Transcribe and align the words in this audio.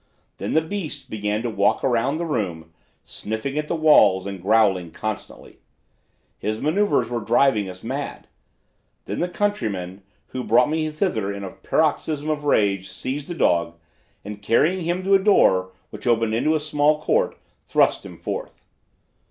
Then 0.37 0.53
the 0.53 0.63
beast 0.63 1.11
began 1.11 1.43
to 1.43 1.49
walk 1.51 1.83
around 1.83 2.17
the 2.17 2.25
room, 2.25 2.73
sniffing 3.03 3.55
at 3.59 3.67
the 3.67 3.75
walls 3.75 4.25
and 4.25 4.41
growling 4.41 4.89
constantly. 4.89 5.59
His 6.39 6.59
maneuvers 6.59 7.07
were 7.07 7.19
driving 7.19 7.69
us 7.69 7.83
mad! 7.83 8.27
Then 9.05 9.19
the 9.19 9.29
countryman, 9.29 10.01
who 10.29 10.39
had 10.39 10.47
brought 10.47 10.71
me 10.71 10.89
thither, 10.89 11.31
in 11.31 11.43
a 11.43 11.51
paroxysm 11.51 12.31
of 12.31 12.45
rage, 12.45 12.89
seized 12.89 13.27
the 13.27 13.35
dog, 13.35 13.75
and 14.25 14.41
carrying 14.41 14.85
him 14.85 15.03
to 15.03 15.13
a 15.13 15.19
door, 15.19 15.71
which 15.91 16.07
opened 16.07 16.33
into 16.33 16.55
a 16.55 16.59
small 16.59 16.99
court, 16.99 17.37
thrust 17.67 18.03
him 18.03 18.17
forth. 18.17 18.65